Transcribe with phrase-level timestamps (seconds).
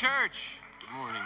[0.00, 0.52] church.
[0.80, 1.20] Good morning.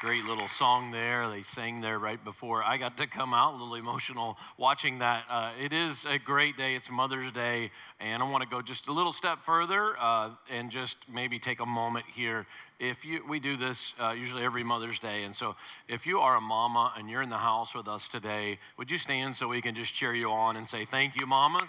[0.00, 1.28] Great little song there.
[1.28, 5.24] They sang there right before I got to come out, a little emotional watching that.
[5.28, 6.74] Uh, it is a great day.
[6.74, 10.70] It's Mother's Day, and I want to go just a little step further uh, and
[10.70, 12.46] just maybe take a moment here.
[12.78, 16.36] If you, we do this uh, usually every Mother's Day, and so if you are
[16.36, 19.60] a mama and you're in the house with us today, would you stand so we
[19.60, 21.68] can just cheer you on and say thank you, mamas?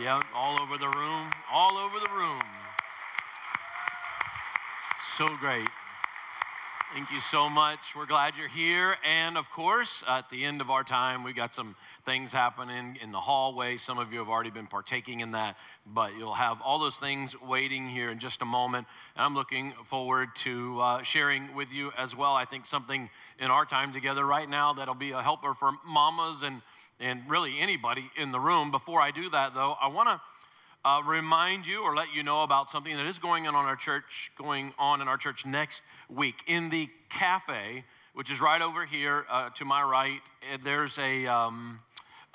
[0.00, 2.40] Yeah, all over the room, all over the room.
[5.18, 5.68] So great.
[6.94, 7.94] Thank you so much.
[7.94, 8.96] We're glad you're here.
[9.06, 13.12] And of course, at the end of our time, we got some things happening in
[13.12, 13.76] the hallway.
[13.76, 17.38] Some of you have already been partaking in that, but you'll have all those things
[17.42, 18.86] waiting here in just a moment.
[19.14, 22.32] And I'm looking forward to uh, sharing with you as well.
[22.32, 26.42] I think something in our time together right now that'll be a helper for mamas
[26.42, 26.62] and,
[27.00, 28.70] and really anybody in the room.
[28.70, 30.20] Before I do that, though, I want to
[30.84, 33.76] uh, remind you or let you know about something that is going on in our
[33.76, 36.42] church, going on in our church next week.
[36.46, 40.20] In the cafe, which is right over here uh, to my right,
[40.52, 41.80] eh, there's a, um,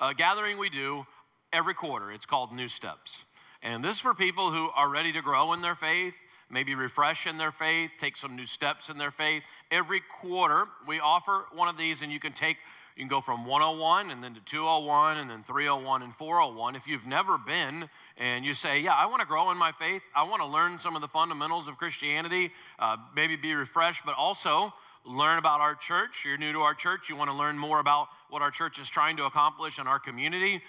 [0.00, 1.06] a gathering we do
[1.52, 2.10] every quarter.
[2.10, 3.22] It's called New Steps.
[3.62, 6.14] And this is for people who are ready to grow in their faith,
[6.50, 9.42] maybe refresh in their faith, take some new steps in their faith.
[9.70, 12.56] Every quarter, we offer one of these, and you can take
[12.98, 16.74] you can go from 101 and then to 201 and then 301 and 401.
[16.74, 20.02] If you've never been and you say, Yeah, I want to grow in my faith,
[20.16, 22.50] I want to learn some of the fundamentals of Christianity,
[22.80, 26.24] uh, maybe be refreshed, but also learn about our church.
[26.24, 28.88] You're new to our church, you want to learn more about what our church is
[28.88, 30.60] trying to accomplish in our community.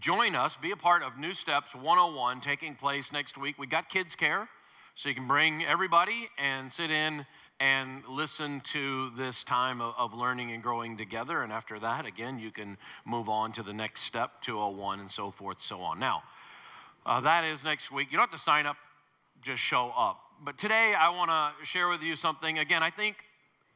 [0.00, 3.60] Join us, be a part of New Steps 101 taking place next week.
[3.60, 4.48] We got kids' care,
[4.96, 7.24] so you can bring everybody and sit in
[7.60, 11.42] and listen to this time of, of, learning and growing together.
[11.42, 15.30] And after that, again, you can move on to the next step, 201, and so
[15.30, 15.98] forth, so on.
[15.98, 16.22] Now,
[17.06, 18.08] uh, that is next week.
[18.10, 18.76] You don't have to sign up,
[19.42, 20.20] just show up.
[20.44, 22.58] But today, I want to share with you something.
[22.58, 23.16] Again, I think,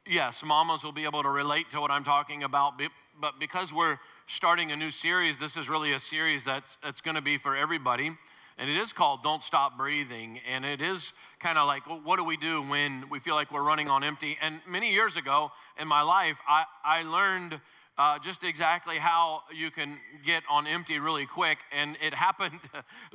[0.07, 2.75] yes, mamas will be able to relate to what I'm talking about,
[3.19, 7.15] but because we're starting a new series, this is really a series that's, that's going
[7.15, 8.13] to be for everybody
[8.61, 10.39] and it is called Don't Stop Breathing.
[10.47, 13.51] And it is kind of like, well, what do we do when we feel like
[13.51, 14.37] we're running on empty?
[14.43, 15.51] And many years ago
[15.81, 17.59] in my life, I, I learned
[17.97, 21.57] uh, just exactly how you can get on empty really quick.
[21.73, 22.61] And it happened,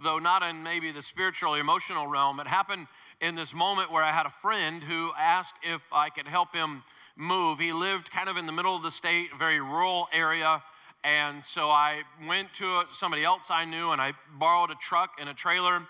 [0.04, 2.88] though not in maybe the spiritual emotional realm, it happened
[3.22, 6.82] in this moment where I had a friend who asked if I could help him
[7.16, 7.60] move.
[7.60, 10.64] He lived kind of in the middle of the state, very rural area.
[11.06, 15.30] And so I went to somebody else I knew and I borrowed a truck and
[15.30, 15.84] a trailer.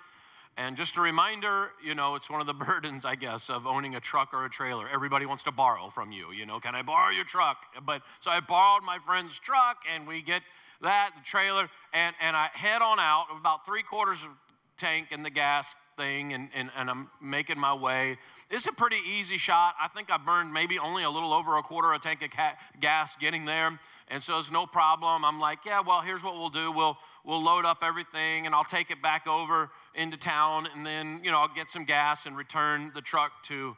[0.58, 3.96] And just a reminder, you know, it's one of the burdens, I guess, of owning
[3.96, 4.90] a truck or a trailer.
[4.90, 7.58] Everybody wants to borrow from you, you know, can I borrow your truck?
[7.86, 10.42] But so I borrowed my friend's truck and we get
[10.82, 14.30] that, the trailer, and, and I head on out about three quarters of
[14.78, 18.18] tank and the gas thing and, and, and I'm making my way.
[18.52, 19.76] It's a pretty easy shot.
[19.82, 22.32] I think I burned maybe only a little over a quarter of a tank of
[22.32, 23.80] ca- gas getting there.
[24.10, 25.26] And so it's no problem.
[25.26, 26.72] I'm like, yeah, well, here's what we'll do.
[26.72, 31.22] We'll, we'll load up everything and I'll take it back over into town and then,
[31.24, 33.76] you know, I'll get some gas and return the truck to,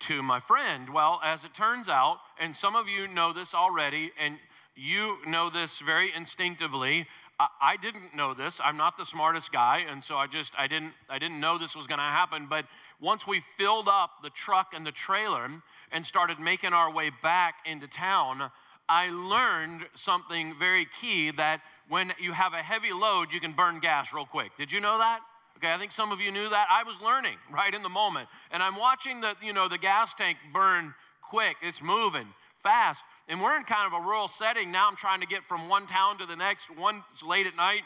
[0.00, 0.88] to my friend.
[0.88, 4.38] Well, as it turns out, and some of you know this already, and
[4.76, 7.06] you know this very instinctively,
[7.40, 8.60] I, didn't know this.
[8.62, 11.76] I'm not the smartest guy, and so I just I didn't I didn't know this
[11.76, 12.46] was going to happen.
[12.50, 12.64] But
[13.00, 15.48] once we filled up the truck and the trailer
[15.92, 18.50] and started making our way back into town,
[18.88, 23.78] I learned something very key that when you have a heavy load, you can burn
[23.78, 24.56] gas real quick.
[24.56, 25.20] Did you know that?
[25.58, 26.66] Okay, I think some of you knew that.
[26.70, 28.28] I was learning right in the moment.
[28.50, 31.56] And I'm watching the, you know, the gas tank burn quick.
[31.62, 32.26] It's moving
[32.62, 33.04] fast.
[33.28, 34.70] And we're in kind of a rural setting.
[34.70, 36.68] Now I'm trying to get from one town to the next.
[36.76, 37.82] One's late at night,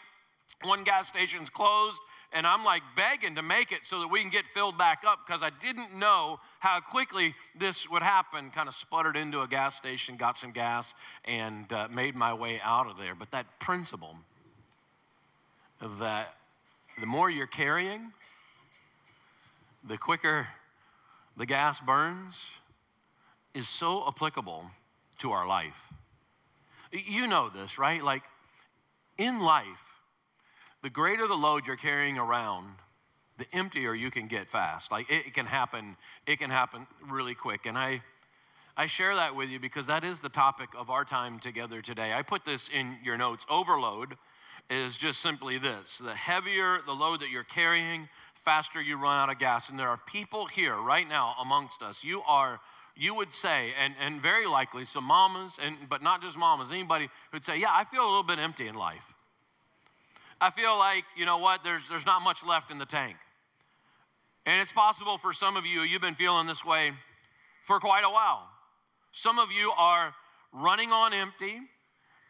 [0.62, 2.00] one gas station's closed,
[2.32, 5.20] and I'm like begging to make it so that we can get filled back up
[5.26, 8.50] because I didn't know how quickly this would happen.
[8.50, 10.94] Kind of sputtered into a gas station, got some gas,
[11.24, 13.14] and uh, made my way out of there.
[13.14, 14.16] But that principle
[15.98, 16.34] that
[17.00, 18.12] the more you're carrying,
[19.84, 20.46] the quicker
[21.36, 22.44] the gas burns
[23.54, 24.70] is so applicable
[25.18, 25.92] to our life.
[26.90, 28.02] You know this, right?
[28.02, 28.22] Like
[29.18, 29.66] in life,
[30.82, 32.74] the greater the load you're carrying around,
[33.38, 34.90] the emptier you can get fast.
[34.90, 35.96] Like it, can happen,
[36.26, 37.66] it can happen really quick.
[37.66, 38.02] And I
[38.74, 42.14] I share that with you because that is the topic of our time together today.
[42.14, 43.44] I put this in your notes.
[43.50, 44.16] Overload
[44.70, 49.30] is just simply this the heavier the load that you're carrying, faster you run out
[49.30, 49.68] of gas.
[49.68, 52.02] And there are people here right now amongst us.
[52.02, 52.60] You are
[52.96, 57.08] you would say, and, and very likely some mamas, and but not just mamas, anybody
[57.30, 59.12] who'd say, Yeah, I feel a little bit empty in life.
[60.40, 63.16] I feel like, you know what, there's there's not much left in the tank.
[64.44, 66.92] And it's possible for some of you, you've been feeling this way
[67.64, 68.48] for quite a while.
[69.12, 70.14] Some of you are
[70.52, 71.60] running on empty,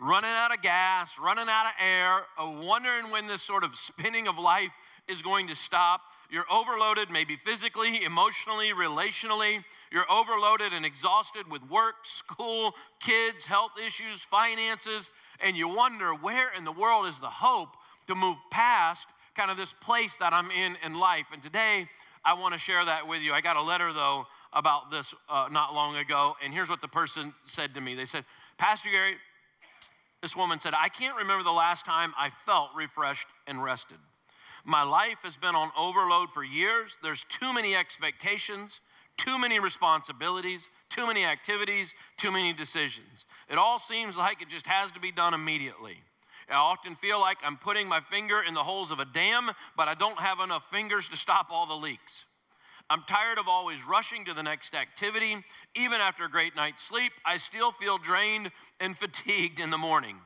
[0.00, 4.28] running out of gas, running out of air, uh, wondering when this sort of spinning
[4.28, 4.72] of life
[5.08, 6.02] is going to stop.
[6.32, 9.62] You're overloaded, maybe physically, emotionally, relationally.
[9.92, 16.50] You're overloaded and exhausted with work, school, kids, health issues, finances, and you wonder where
[16.56, 17.68] in the world is the hope
[18.06, 21.26] to move past kind of this place that I'm in in life.
[21.34, 21.86] And today,
[22.24, 23.34] I want to share that with you.
[23.34, 24.24] I got a letter, though,
[24.54, 27.94] about this uh, not long ago, and here's what the person said to me.
[27.94, 28.24] They said,
[28.56, 29.16] Pastor Gary,
[30.22, 33.98] this woman said, I can't remember the last time I felt refreshed and rested.
[34.64, 36.98] My life has been on overload for years.
[37.02, 38.80] There's too many expectations,
[39.16, 43.26] too many responsibilities, too many activities, too many decisions.
[43.48, 45.96] It all seems like it just has to be done immediately.
[46.48, 49.88] I often feel like I'm putting my finger in the holes of a dam, but
[49.88, 52.24] I don't have enough fingers to stop all the leaks.
[52.90, 55.36] I'm tired of always rushing to the next activity.
[55.74, 58.50] Even after a great night's sleep, I still feel drained
[58.80, 60.16] and fatigued in the morning.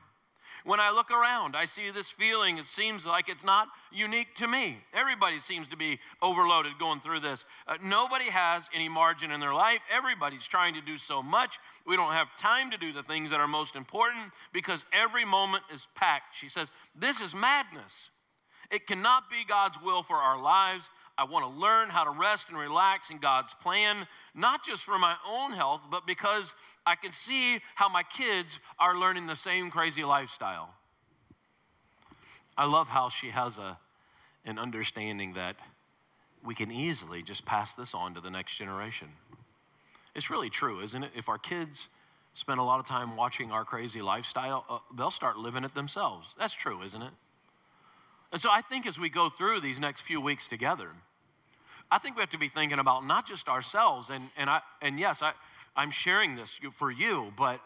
[0.67, 2.57] When I look around, I see this feeling.
[2.57, 4.79] It seems like it's not unique to me.
[4.93, 7.45] Everybody seems to be overloaded going through this.
[7.65, 9.79] Uh, nobody has any margin in their life.
[9.89, 11.57] Everybody's trying to do so much.
[11.85, 15.63] We don't have time to do the things that are most important because every moment
[15.73, 16.35] is packed.
[16.35, 18.09] She says, This is madness.
[18.69, 20.89] It cannot be God's will for our lives.
[21.17, 24.99] I want to learn how to rest and relax in God's plan, not just for
[24.99, 26.53] my own health, but because
[26.85, 30.73] I can see how my kids are learning the same crazy lifestyle.
[32.55, 33.77] I love how she has a,
[34.45, 35.57] an understanding that
[36.43, 39.07] we can easily just pass this on to the next generation.
[40.15, 41.11] It's really true, isn't it?
[41.15, 41.87] If our kids
[42.33, 46.35] spend a lot of time watching our crazy lifestyle, uh, they'll start living it themselves.
[46.37, 47.11] That's true, isn't it?
[48.31, 50.91] And so I think as we go through these next few weeks together,
[51.89, 54.99] I think we have to be thinking about not just ourselves, and, and, I, and
[54.99, 55.31] yes, I,
[55.75, 57.61] I'm sharing this for you, but,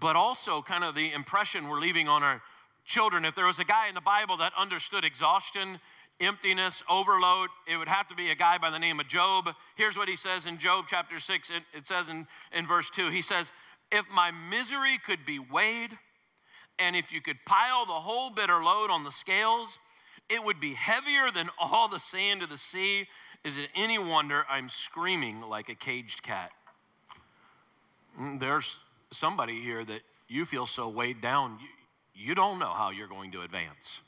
[0.00, 2.42] but also kind of the impression we're leaving on our
[2.84, 3.24] children.
[3.24, 5.78] If there was a guy in the Bible that understood exhaustion,
[6.20, 9.50] emptiness, overload, it would have to be a guy by the name of Job.
[9.76, 13.10] Here's what he says in Job chapter 6, it, it says in, in verse 2
[13.10, 13.52] he says,
[13.92, 15.90] If my misery could be weighed,
[16.78, 19.78] and if you could pile the whole bitter load on the scales,
[20.28, 23.06] it would be heavier than all the sand of the sea.
[23.46, 26.50] Is it any wonder I'm screaming like a caged cat?
[28.20, 28.74] Mm, there's
[29.12, 33.30] somebody here that you feel so weighed down, you, you don't know how you're going
[33.30, 34.00] to advance.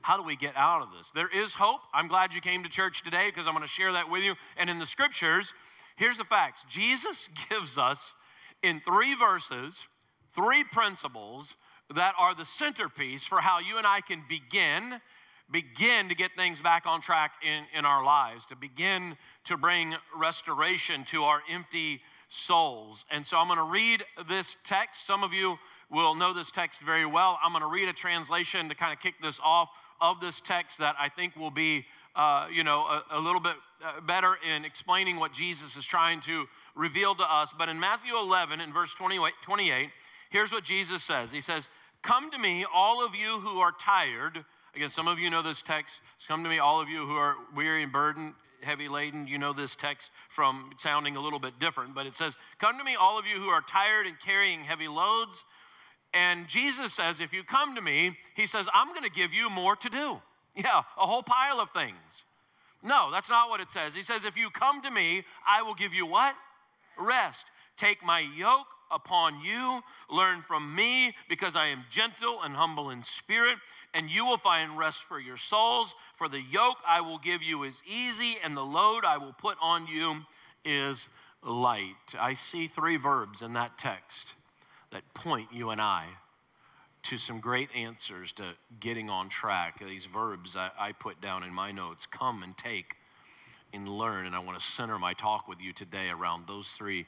[0.00, 1.12] How do we get out of this?
[1.12, 1.78] There is hope.
[1.94, 4.34] I'm glad you came to church today because I'm going to share that with you.
[4.56, 5.54] And in the scriptures,
[5.94, 8.14] here's the facts Jesus gives us
[8.64, 9.86] in three verses
[10.34, 11.54] three principles
[11.94, 15.00] that are the centerpiece for how you and I can begin
[15.50, 19.94] begin to get things back on track in, in our lives, to begin to bring
[20.16, 23.04] restoration to our empty souls.
[23.10, 25.06] And so I'm going to read this text.
[25.06, 25.58] Some of you
[25.90, 27.38] will know this text very well.
[27.42, 29.68] I'm going to read a translation to kind of kick this off
[30.00, 31.84] of this text that I think will be,
[32.16, 36.20] uh, you know, a, a little bit uh, better in explaining what Jesus is trying
[36.22, 37.52] to reveal to us.
[37.56, 39.90] But in Matthew 11, in verse 28, 28
[40.32, 41.68] here's what Jesus says He says,
[42.02, 45.60] Come to me, all of you who are tired Again, some of you know this
[45.62, 46.00] text.
[46.16, 49.26] It's Come to me, all of you who are weary and burdened, heavy laden.
[49.26, 52.84] You know this text from sounding a little bit different, but it says, Come to
[52.84, 55.44] me, all of you who are tired and carrying heavy loads.
[56.14, 59.50] And Jesus says, If you come to me, He says, I'm going to give you
[59.50, 60.20] more to do.
[60.54, 62.24] Yeah, a whole pile of things.
[62.82, 63.94] No, that's not what it says.
[63.94, 66.34] He says, If you come to me, I will give you what?
[66.98, 67.46] Rest.
[67.78, 69.80] Take my yoke upon you.
[70.10, 73.58] Learn from me, because I am gentle and humble in spirit,
[73.94, 75.94] and you will find rest for your souls.
[76.14, 79.56] For the yoke I will give you is easy, and the load I will put
[79.60, 80.16] on you
[80.64, 81.08] is
[81.42, 82.14] light.
[82.18, 84.34] I see three verbs in that text
[84.90, 86.06] that point you and I
[87.04, 89.80] to some great answers to getting on track.
[89.80, 92.96] These verbs I, I put down in my notes come and take
[93.72, 94.26] and learn.
[94.26, 97.06] And I want to center my talk with you today around those three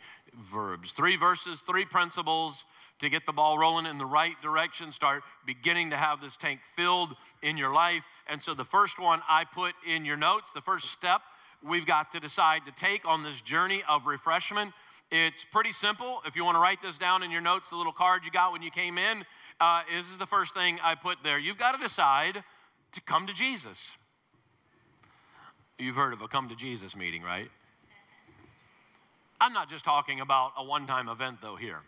[0.52, 0.92] verbs.
[0.92, 2.64] Three verses, three principles
[3.00, 6.61] to get the ball rolling in the right direction, start beginning to have this tank
[6.76, 8.02] filled in your life.
[8.28, 11.21] And so the first one I put in your notes, the first step
[11.66, 14.73] we've got to decide to take on this journey of refreshment.
[15.11, 16.21] It's pretty simple.
[16.26, 18.52] If you want to write this down in your notes, the little card you got
[18.52, 19.25] when you came in,
[19.61, 21.38] uh, this is the first thing I put there.
[21.38, 22.42] You've got to decide
[22.92, 23.90] to come to Jesus.
[25.78, 27.50] You've heard of a come to Jesus meeting, right?
[29.40, 31.81] I'm not just talking about a one time event, though, here.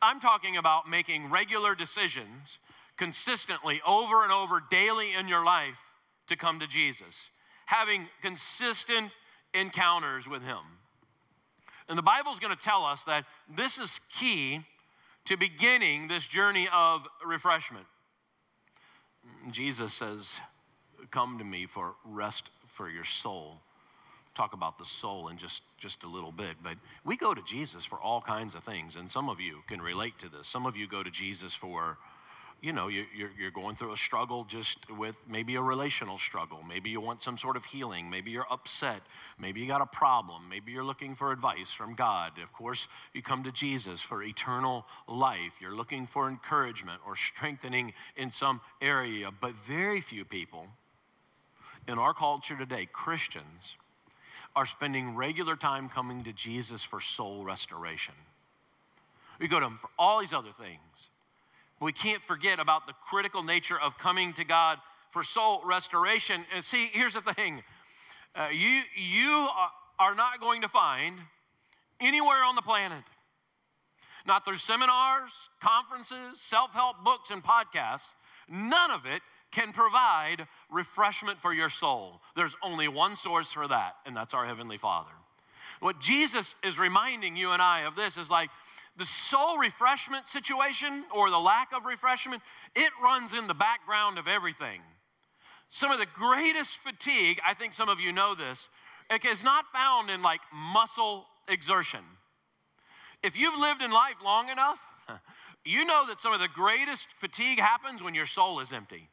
[0.00, 2.58] I'm talking about making regular decisions
[2.96, 5.78] consistently over and over daily in your life
[6.26, 7.28] to come to Jesus.
[7.66, 9.12] having consistent
[9.54, 10.58] encounters with Him.
[11.88, 13.24] And the Bible's going to tell us that
[13.56, 14.60] this is key
[15.24, 17.86] to beginning this journey of refreshment.
[19.50, 20.36] Jesus says,
[21.10, 23.60] Come to me for rest for your soul.
[24.34, 27.84] Talk about the soul in just, just a little bit, but we go to Jesus
[27.84, 30.48] for all kinds of things, and some of you can relate to this.
[30.48, 31.98] Some of you go to Jesus for
[32.62, 36.60] you know, you're, you're going through a struggle just with maybe a relational struggle.
[36.66, 38.08] Maybe you want some sort of healing.
[38.08, 39.02] Maybe you're upset.
[39.36, 40.48] Maybe you got a problem.
[40.48, 42.38] Maybe you're looking for advice from God.
[42.40, 45.58] Of course, you come to Jesus for eternal life.
[45.60, 49.30] You're looking for encouragement or strengthening in some area.
[49.40, 50.68] But very few people
[51.88, 53.76] in our culture today, Christians,
[54.54, 58.14] are spending regular time coming to Jesus for soul restoration.
[59.40, 61.08] We go to Him for all these other things
[61.82, 64.78] but we can't forget about the critical nature of coming to God
[65.10, 66.46] for soul restoration.
[66.54, 67.60] And see, here's the thing
[68.36, 69.48] uh, you, you
[69.98, 71.18] are not going to find
[72.00, 73.02] anywhere on the planet,
[74.28, 78.10] not through seminars, conferences, self help books, and podcasts,
[78.48, 79.20] none of it
[79.52, 82.20] can provide refreshment for your soul.
[82.34, 85.12] There's only one source for that, and that's our Heavenly Father.
[85.80, 88.50] What Jesus is reminding you and I of this is like,
[88.96, 92.42] the soul refreshment situation or the lack of refreshment,
[92.74, 94.80] it runs in the background of everything.
[95.68, 98.68] Some of the greatest fatigue, I think some of you know this,
[99.24, 102.00] is not found in like muscle exertion.
[103.22, 104.80] If you've lived in life long enough,
[105.64, 109.08] you know that some of the greatest fatigue happens when your soul is empty.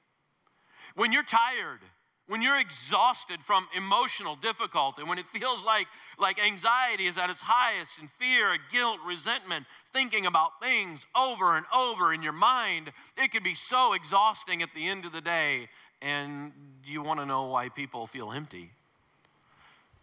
[0.99, 1.79] When you're tired,
[2.27, 5.87] when you're exhausted from emotional difficulty, when it feels like,
[6.19, 11.65] like anxiety is at its highest, and fear, guilt, resentment, thinking about things over and
[11.73, 15.69] over in your mind, it can be so exhausting at the end of the day.
[16.01, 16.51] And
[16.83, 18.71] you want to know why people feel empty?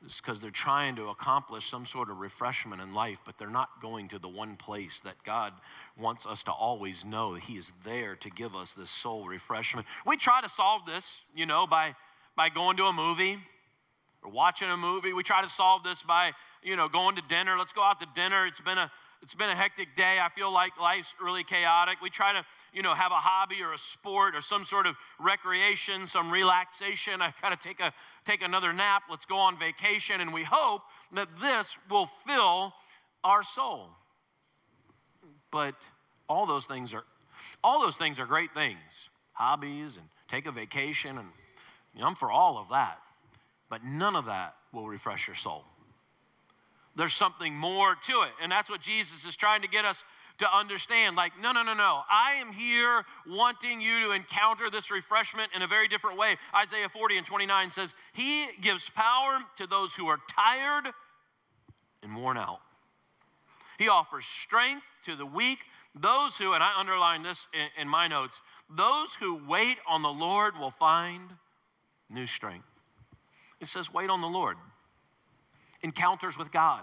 [0.06, 3.82] It's because they're trying to accomplish some sort of refreshment in life, but they're not
[3.82, 5.52] going to the one place that God
[5.98, 9.86] wants us to always know He is there to give us this soul refreshment.
[10.06, 11.96] We try to solve this, you know, by
[12.36, 13.38] by going to a movie
[14.26, 15.12] or watching a movie.
[15.12, 17.56] We try to solve this by, you know, going to dinner.
[17.56, 18.46] Let's go out to dinner.
[18.46, 18.90] It's been a
[19.22, 20.18] it's been a hectic day.
[20.22, 22.02] I feel like life's really chaotic.
[22.02, 24.94] We try to, you know, have a hobby or a sport or some sort of
[25.18, 27.22] recreation, some relaxation.
[27.22, 27.92] I gotta take a
[28.24, 29.04] take another nap.
[29.10, 30.82] Let's go on vacation, and we hope
[31.14, 32.74] that this will fill
[33.24, 33.88] our soul.
[35.50, 35.74] But
[36.28, 37.04] all those things are
[37.64, 39.08] all those things are great things.
[39.32, 41.28] Hobbies and take a vacation and
[41.94, 42.98] you know, I'm for all of that,
[43.68, 45.64] but none of that will refresh your soul.
[46.96, 50.02] There's something more to it, and that's what Jesus is trying to get us
[50.38, 51.16] to understand.
[51.16, 52.02] Like, no, no, no, no.
[52.10, 56.36] I am here wanting you to encounter this refreshment in a very different way.
[56.54, 60.92] Isaiah 40 and 29 says, He gives power to those who are tired
[62.02, 62.60] and worn out.
[63.78, 65.58] He offers strength to the weak.
[65.94, 68.40] Those who, and I underline this in, in my notes,
[68.74, 71.30] those who wait on the Lord will find
[72.10, 72.66] new strength.
[73.60, 74.56] It says, wait on the Lord.
[75.82, 76.82] Encounters with God,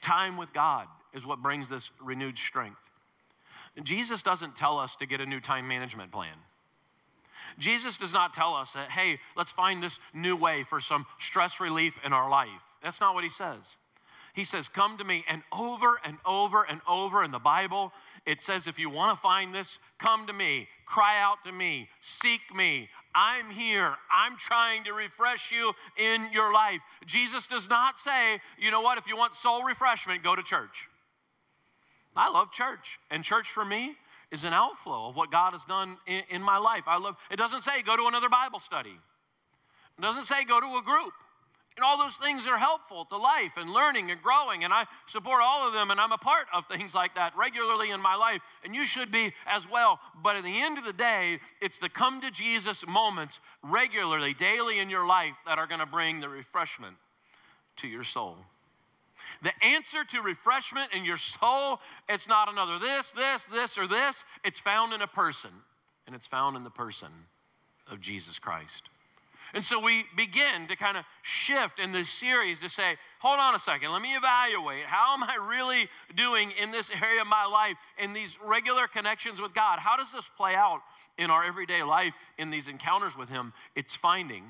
[0.00, 2.90] time with God is what brings this renewed strength.
[3.82, 6.36] Jesus doesn't tell us to get a new time management plan.
[7.58, 11.60] Jesus does not tell us that, hey, let's find this new way for some stress
[11.60, 12.48] relief in our life.
[12.82, 13.76] That's not what he says.
[14.34, 15.24] He says, Come to me.
[15.28, 17.92] And over and over and over in the Bible,
[18.26, 21.88] it says, If you want to find this, come to me, cry out to me,
[22.00, 22.88] seek me.
[23.14, 23.94] I'm here.
[24.12, 26.80] I'm trying to refresh you in your life.
[27.06, 30.88] Jesus does not say, You know what, if you want soul refreshment, go to church.
[32.16, 32.98] I love church.
[33.10, 33.94] And church for me
[34.30, 36.84] is an outflow of what God has done in, in my life.
[36.86, 38.96] I love it doesn't say go to another Bible study.
[39.98, 41.12] It doesn't say go to a group.
[41.76, 44.62] And all those things are helpful to life and learning and growing.
[44.62, 47.90] And I support all of them, and I'm a part of things like that regularly
[47.90, 48.42] in my life.
[48.64, 49.98] And you should be as well.
[50.22, 54.78] But at the end of the day, it's the come to Jesus moments regularly, daily
[54.78, 56.94] in your life that are going to bring the refreshment
[57.78, 58.36] to your soul.
[59.42, 64.22] The answer to refreshment in your soul, it's not another this, this, this, or this.
[64.44, 65.50] It's found in a person,
[66.06, 67.08] and it's found in the person
[67.90, 68.88] of Jesus Christ.
[69.54, 73.54] And so we begin to kind of shift in this series to say, hold on
[73.54, 74.84] a second, let me evaluate.
[74.84, 79.40] How am I really doing in this area of my life, in these regular connections
[79.40, 79.78] with God?
[79.78, 80.80] How does this play out
[81.18, 83.52] in our everyday life, in these encounters with Him?
[83.76, 84.44] It's finding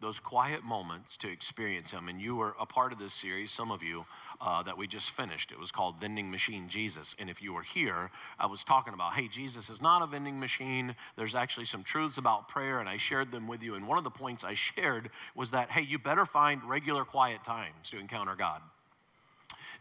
[0.00, 2.08] those quiet moments to experience Him.
[2.08, 4.04] And you were a part of this series, some of you,
[4.40, 5.52] uh, that we just finished.
[5.52, 7.14] It was called Vending Machine Jesus.
[7.18, 10.38] And if you were here, I was talking about, hey, Jesus is not a vending
[10.38, 10.94] machine.
[11.16, 13.74] There's actually some truths about prayer, and I shared them with you.
[13.74, 17.44] And one of the points I shared was that, hey, you better find regular quiet
[17.44, 18.60] times to encounter God.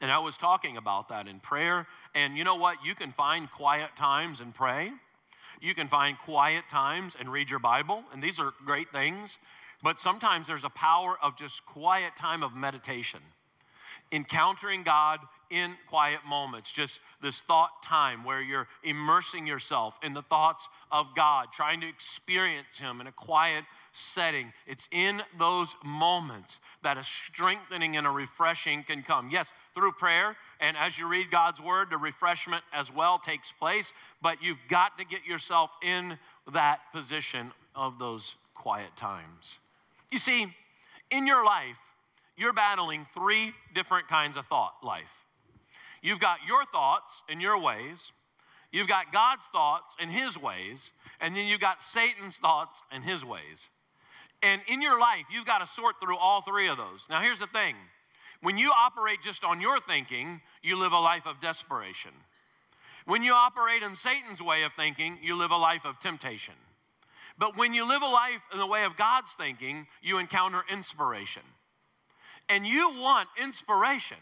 [0.02, 1.88] And I was talking about that in prayer.
[2.14, 2.78] And you know what?
[2.86, 4.92] You can find quiet times and pray.
[5.62, 8.04] You can find quiet times and read your Bible.
[8.12, 9.38] And these are great things.
[9.84, 13.20] But sometimes there's a power of just quiet time of meditation,
[14.12, 20.22] encountering God in quiet moments, just this thought time where you're immersing yourself in the
[20.24, 24.52] thoughts of God, trying to experience Him in a quiet setting.
[24.68, 29.30] It's in those moments that a strengthening and a refreshing can come.
[29.32, 33.94] Yes, through prayer, and as you read God's word, the refreshment as well takes place,
[34.22, 36.18] but you've got to get yourself in
[36.54, 39.58] that position of those quiet times.
[40.12, 40.48] You see,
[41.12, 41.78] in your life,
[42.38, 45.26] you're battling three different kinds of thought life.
[46.02, 48.12] You've got your thoughts and your ways,
[48.72, 53.26] you've got God's thoughts and his ways, and then you've got Satan's thoughts and his
[53.26, 53.70] ways.
[54.44, 57.08] And in your life, you've got to sort through all three of those.
[57.10, 57.76] Now, here's the thing
[58.42, 62.12] when you operate just on your thinking, you live a life of desperation.
[63.06, 66.54] When you operate in Satan's way of thinking, you live a life of temptation.
[67.38, 71.44] But when you live a life in the way of God's thinking, you encounter inspiration.
[72.50, 74.18] And you want inspiration.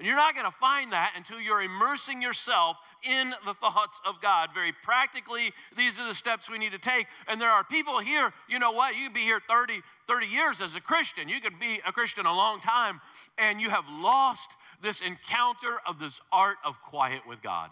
[0.00, 4.14] But you're not going to find that until you're immersing yourself in the thoughts of
[4.22, 4.48] God.
[4.54, 7.06] Very practically, these are the steps we need to take.
[7.28, 8.96] And there are people here, you know what?
[8.96, 11.28] You could be here 30, 30 years as a Christian.
[11.28, 12.98] You could be a Christian a long time,
[13.36, 14.48] and you have lost
[14.82, 17.68] this encounter of this art of quiet with God.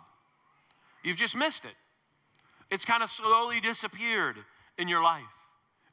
[1.03, 1.75] You've just missed it.
[2.71, 4.37] It's kind of slowly disappeared
[4.77, 5.23] in your life.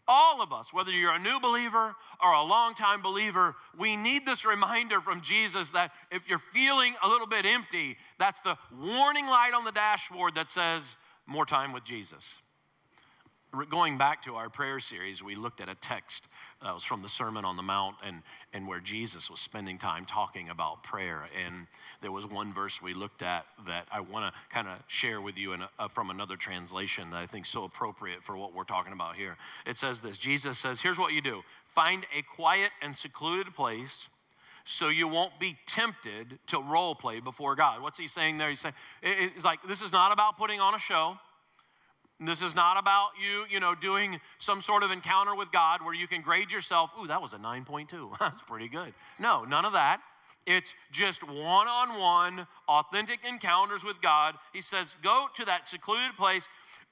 [0.07, 4.45] All of us, whether you're a new believer or a longtime believer, we need this
[4.45, 9.53] reminder from Jesus that if you're feeling a little bit empty, that's the warning light
[9.55, 12.35] on the dashboard that says, more time with Jesus.
[13.63, 16.25] Going back to our prayer series, we looked at a text
[16.61, 18.21] that was from the Sermon on the Mount and,
[18.53, 21.29] and where Jesus was spending time talking about prayer.
[21.45, 21.67] And
[22.01, 25.37] there was one verse we looked at that I want to kind of share with
[25.37, 28.63] you a, uh, from another translation that I think is so appropriate for what we're
[28.63, 29.37] talking about here.
[29.65, 34.07] It says this Jesus says, Here's what you do find a quiet and secluded place
[34.65, 37.81] so you won't be tempted to role play before God.
[37.81, 38.49] What's he saying there?
[38.49, 41.17] He's saying, it's like, this is not about putting on a show.
[42.19, 45.93] This is not about you, you know, doing some sort of encounter with God where
[45.93, 48.17] you can grade yourself, ooh, that was a 9.2.
[48.19, 48.93] That's pretty good.
[49.19, 49.99] No, none of that.
[50.45, 54.35] It's just one on one, authentic encounters with God.
[54.53, 56.47] He says, go to that secluded place.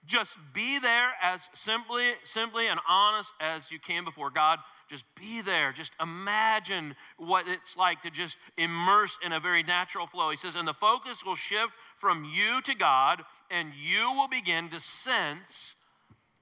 [0.05, 4.59] Just be there as simply, simply and honest as you can before God.
[4.93, 5.71] Just be there.
[5.71, 10.29] Just imagine what it's like to just immerse in a very natural flow.
[10.29, 14.69] He says, and the focus will shift from you to God, and you will begin
[14.69, 15.73] to sense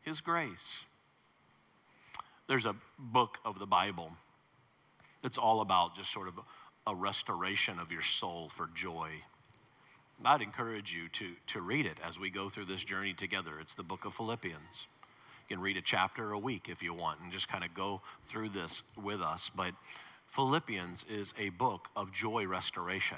[0.02, 0.76] His grace.
[2.48, 4.12] There's a book of the Bible
[5.22, 6.38] that's all about just sort of
[6.88, 9.12] a restoration of your soul for joy.
[10.26, 13.62] I'd encourage you to, to read it as we go through this journey together.
[13.62, 14.88] It's the book of Philippians.
[15.52, 18.48] Can read a chapter a week if you want and just kind of go through
[18.48, 19.52] this with us.
[19.54, 19.74] But
[20.28, 23.18] Philippians is a book of joy restoration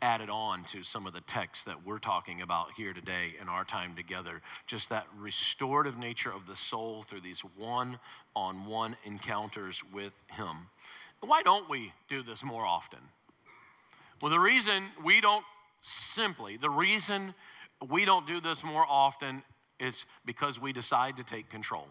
[0.00, 3.64] added on to some of the texts that we're talking about here today in our
[3.64, 4.42] time together.
[4.68, 7.98] Just that restorative nature of the soul through these one
[8.36, 10.68] on one encounters with Him.
[11.20, 13.00] Why don't we do this more often?
[14.20, 15.44] Well, the reason we don't
[15.80, 17.34] simply, the reason
[17.90, 19.42] we don't do this more often
[19.80, 21.86] is because we decide to take control.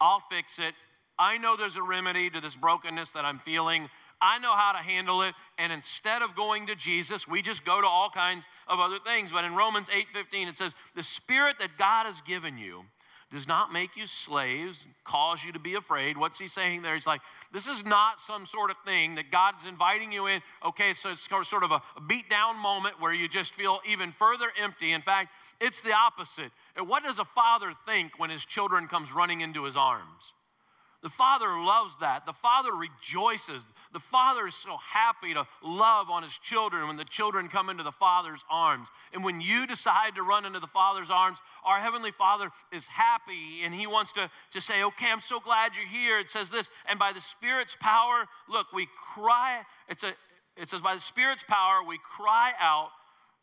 [0.00, 0.74] I'll fix it.
[1.18, 3.88] I know there's a remedy to this brokenness that I'm feeling.
[4.20, 5.34] I know how to handle it.
[5.58, 9.32] And instead of going to Jesus, we just go to all kinds of other things.
[9.32, 12.86] But in Romans 8:15 it says, "The spirit that God has given you
[13.32, 16.18] does not make you slaves, cause you to be afraid.
[16.18, 16.94] What's he saying there?
[16.94, 20.42] He's like, this is not some sort of thing that God's inviting you in.
[20.64, 24.52] Okay, so it's sort of a beat down moment where you just feel even further
[24.62, 24.92] empty.
[24.92, 26.50] In fact, it's the opposite.
[26.78, 30.34] What does a father think when his children comes running into his arms?
[31.02, 32.26] The Father loves that.
[32.26, 33.68] The Father rejoices.
[33.92, 37.82] The Father is so happy to love on His children when the children come into
[37.82, 38.86] the Father's arms.
[39.12, 43.62] And when you decide to run into the Father's arms, our Heavenly Father is happy
[43.64, 46.20] and He wants to, to say, Okay, I'm so glad you're here.
[46.20, 49.62] It says this, and by the Spirit's power, look, we cry.
[49.88, 50.12] It's a,
[50.56, 52.90] it says, by the Spirit's power, we cry out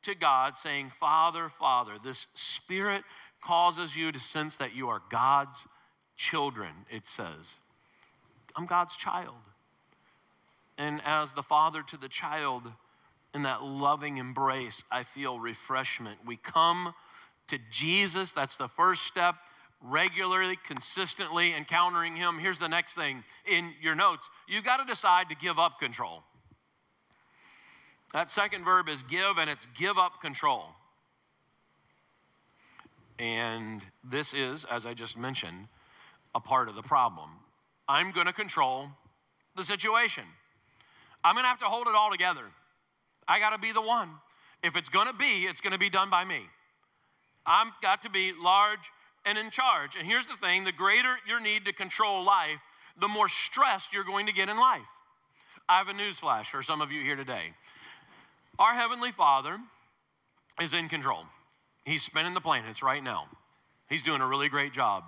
[0.04, 1.94] to God, saying, Father, Father.
[2.02, 3.04] This Spirit
[3.42, 5.66] causes you to sense that you are God's
[6.20, 7.56] children, it says.
[8.56, 9.36] I'm God's child.
[10.78, 12.64] And as the father to the child,
[13.34, 16.18] in that loving embrace, I feel refreshment.
[16.26, 16.94] We come
[17.48, 19.36] to Jesus, that's the first step,
[19.82, 22.38] regularly, consistently encountering Him.
[22.38, 26.24] Here's the next thing in your notes you've got to decide to give up control.
[28.12, 30.66] That second verb is give, and it's give up control.
[33.20, 35.68] And this is, as I just mentioned,
[36.36, 37.30] a part of the problem.
[37.88, 38.88] I'm going to control
[39.56, 40.24] the situation.
[41.24, 42.46] I'm going to have to hold it all together.
[43.28, 44.10] I got to be the one.
[44.64, 46.42] If it's going to be, it's going to be done by me.
[47.46, 48.92] I've got to be large
[49.26, 49.96] and in charge.
[49.96, 52.60] And here's the thing the greater your need to control life,
[53.00, 54.82] the more stressed you're going to get in life.
[55.68, 57.54] I have a newsflash for some of you here today.
[58.58, 59.58] Our Heavenly Father
[60.62, 61.24] is in control.
[61.86, 63.28] He's spinning the planets right now.
[63.90, 65.04] He's doing a really great job.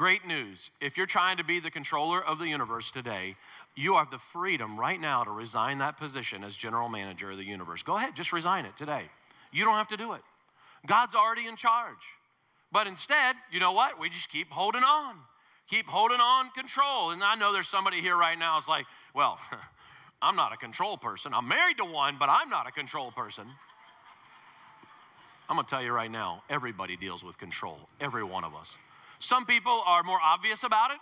[0.00, 0.70] Great news.
[0.80, 3.36] If you're trying to be the controller of the universe today,
[3.76, 7.44] you have the freedom right now to resign that position as general manager of the
[7.44, 7.82] universe.
[7.82, 9.02] Go ahead, just resign it today.
[9.52, 10.22] You don't have to do it.
[10.86, 11.98] God's already in charge.
[12.72, 14.00] But instead, you know what?
[14.00, 15.16] We just keep holding on,
[15.68, 17.10] keep holding on control.
[17.10, 19.38] And I know there's somebody here right now who's like, well,
[20.22, 21.34] I'm not a control person.
[21.34, 23.44] I'm married to one, but I'm not a control person.
[25.50, 28.78] I'm gonna tell you right now, everybody deals with control, every one of us.
[29.20, 30.98] Some people are more obvious about it,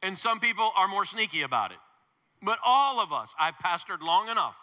[0.00, 1.78] and some people are more sneaky about it.
[2.40, 4.56] But all of us, I've pastored long enough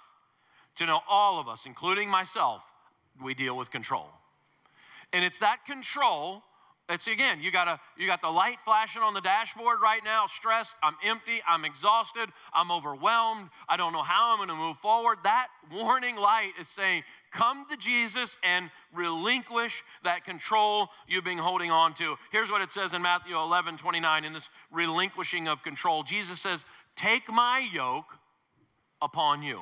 [0.78, 2.64] to know all of us, including myself,
[3.22, 4.08] we deal with control.
[5.12, 6.44] And it's that control
[6.90, 10.26] it's again, you got a you got the light flashing on the dashboard right now,
[10.28, 14.78] stressed, I'm empty, I'm exhausted, I'm overwhelmed, I don't know how I'm going to move
[14.78, 15.20] forward.
[15.24, 21.70] That warning light is saying, come to Jesus and relinquish that control you've been holding
[21.70, 22.16] on to.
[22.32, 26.04] Here's what it says in Matthew 11, 29, in this relinquishing of control.
[26.04, 28.18] Jesus says, Take my yoke
[29.02, 29.62] upon you.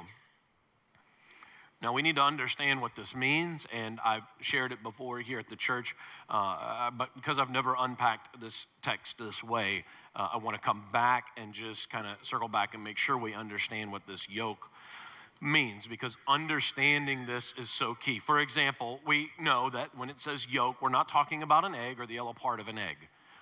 [1.79, 5.47] Now, we need to understand what this means, and I've shared it before here at
[5.47, 5.95] the church,
[6.27, 9.85] uh, but because I've never unpacked this text this way,
[10.15, 13.15] uh, I want to come back and just kind of circle back and make sure
[13.15, 14.67] we understand what this yoke
[15.39, 18.17] means because understanding this is so key.
[18.17, 21.99] For example, we know that when it says yoke, we're not talking about an egg
[21.99, 22.97] or the yellow part of an egg.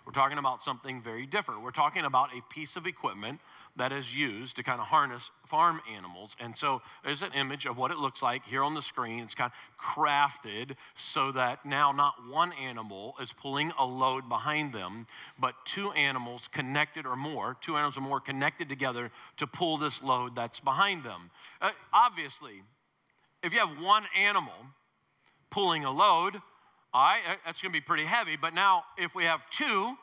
[0.06, 1.64] We're talking about something very different.
[1.64, 3.40] We're talking about a piece of equipment
[3.78, 6.36] that is used to kind of harness farm animals.
[6.40, 9.24] And so there's an image of what it looks like here on the screen.
[9.24, 14.74] It's kind of crafted so that now not one animal is pulling a load behind
[14.74, 15.08] them,
[15.40, 20.02] but two animals connected or more, two animals or more connected together to pull this
[20.02, 21.30] load that's behind them.
[21.62, 22.64] Uh, obviously,
[23.44, 24.54] if you have one animal
[25.50, 26.36] pulling a load,
[26.94, 28.38] all right, that's going to be pretty heavy.
[28.38, 29.98] But now, if we have two,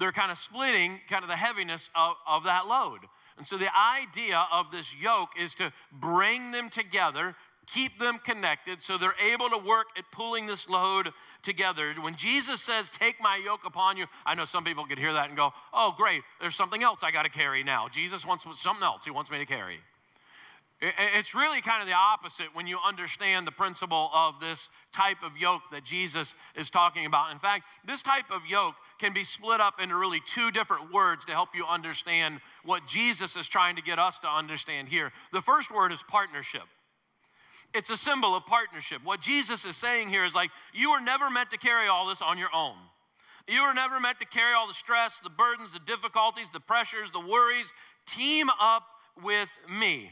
[0.00, 3.00] they're kind of splitting kind of the heaviness of, of that load.
[3.36, 7.36] And so the idea of this yoke is to bring them together,
[7.66, 11.10] keep them connected so they're able to work at pulling this load
[11.42, 11.94] together.
[12.00, 15.28] When Jesus says, Take my yoke upon you, I know some people could hear that
[15.28, 17.88] and go, Oh, great, there's something else I got to carry now.
[17.88, 19.80] Jesus wants something else he wants me to carry.
[20.82, 25.36] It's really kind of the opposite when you understand the principle of this type of
[25.36, 27.32] yoke that Jesus is talking about.
[27.32, 31.26] In fact, this type of yoke can be split up into really two different words
[31.26, 35.12] to help you understand what Jesus is trying to get us to understand here.
[35.34, 36.62] The first word is partnership.
[37.74, 39.04] It's a symbol of partnership.
[39.04, 42.22] What Jesus is saying here is like, you were never meant to carry all this
[42.22, 42.74] on your own.
[43.46, 47.10] You were never meant to carry all the stress, the burdens, the difficulties, the pressures,
[47.10, 47.70] the worries.
[48.06, 48.84] Team up
[49.22, 50.10] with me.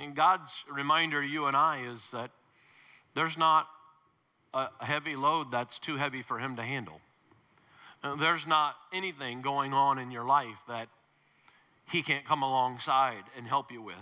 [0.00, 2.30] And God's reminder to you and I is that
[3.14, 3.68] there's not
[4.54, 7.00] a heavy load that's too heavy for Him to handle.
[8.02, 10.88] Uh, there's not anything going on in your life that
[11.90, 13.96] He can't come alongside and help you with.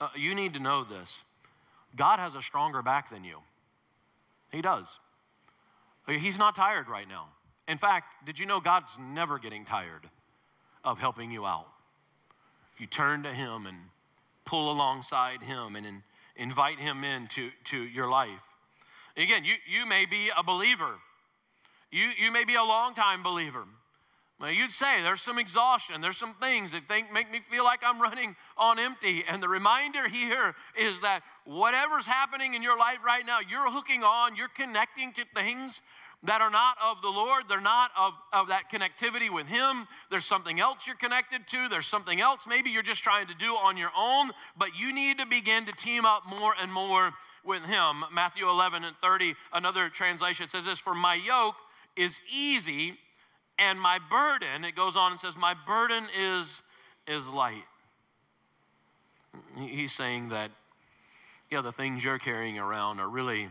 [0.00, 1.22] Uh, you need to know this
[1.96, 3.38] God has a stronger back than you.
[4.52, 4.98] He does.
[6.08, 7.28] Uh, he's not tired right now.
[7.68, 10.08] In fact, did you know God's never getting tired
[10.84, 11.66] of helping you out?
[12.72, 13.76] If you turn to Him and
[14.46, 16.02] pull alongside him and in,
[16.36, 18.42] invite him into to your life.
[19.16, 20.94] Again, you, you may be a believer.
[21.90, 23.64] You, you may be a long-time believer.
[24.38, 27.80] Now, you'd say there's some exhaustion, there's some things that think, make me feel like
[27.82, 29.24] I'm running on empty.
[29.26, 34.02] And the reminder here is that whatever's happening in your life right now, you're hooking
[34.02, 35.80] on, you're connecting to things
[36.26, 37.44] that are not of the Lord.
[37.48, 39.86] They're not of, of that connectivity with Him.
[40.10, 41.68] There's something else you're connected to.
[41.68, 45.18] There's something else maybe you're just trying to do on your own, but you need
[45.18, 47.12] to begin to team up more and more
[47.44, 48.04] with Him.
[48.12, 51.56] Matthew 11 and 30, another translation says this For my yoke
[51.96, 52.98] is easy
[53.58, 56.60] And my burden, it goes on and says, my burden is,
[57.06, 57.64] is light.
[59.58, 60.50] He's saying that,
[61.50, 63.48] yeah, the things you're carrying around are really,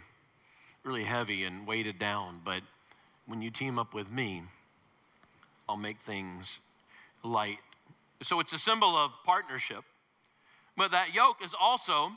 [0.85, 2.61] really heavy and weighted down, but
[3.25, 4.43] when you team up with me,
[5.67, 6.59] I'll make things
[7.23, 7.57] light.
[8.21, 9.83] So it's a symbol of partnership,
[10.77, 12.11] but that yoke is also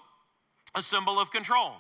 [0.75, 1.73] a symbol of control.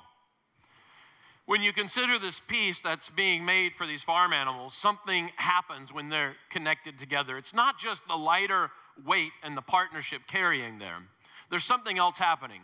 [1.45, 6.09] When you consider this piece that's being made for these farm animals, something happens when
[6.09, 7.37] they're connected together.
[7.39, 8.71] It's not just the lighter
[9.07, 11.09] weight and the partnership carrying them,
[11.51, 12.61] there's something else happening.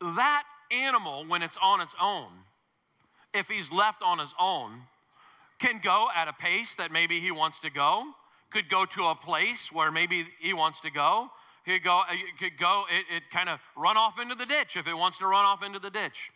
[0.00, 2.28] That animal, when it's on its own,
[3.36, 4.82] if he's left on his own,
[5.58, 8.04] can go at a pace that maybe he wants to go,
[8.50, 11.28] could go to a place where maybe he wants to go.
[11.28, 11.28] Uh,
[11.64, 12.02] he could go,
[12.38, 15.26] could go, it, it kind of run off into the ditch if it wants to
[15.26, 16.30] run off into the ditch.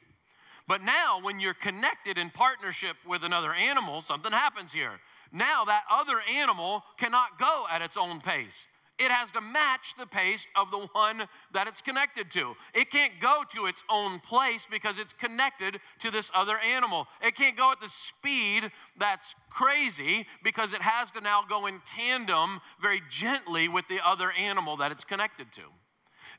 [0.67, 5.01] But now, when you're connected in partnership with another animal, something happens here.
[5.33, 8.67] Now, that other animal cannot go at its own pace.
[9.01, 11.23] It has to match the pace of the one
[11.55, 12.55] that it's connected to.
[12.75, 17.07] It can't go to its own place because it's connected to this other animal.
[17.23, 21.81] It can't go at the speed that's crazy because it has to now go in
[21.87, 25.63] tandem very gently with the other animal that it's connected to.